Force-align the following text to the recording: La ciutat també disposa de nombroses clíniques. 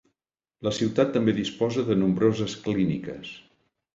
La 0.67 0.71
ciutat 0.77 1.11
també 1.17 1.35
disposa 1.41 1.85
de 1.91 1.99
nombroses 2.03 2.57
clíniques. 2.65 3.37